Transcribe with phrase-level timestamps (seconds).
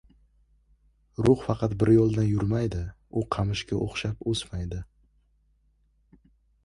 [1.25, 2.81] Ruh faqat bir yo‘ldan yurmaydi,
[3.21, 4.81] u qamishga o‘xshab o‘smaydi.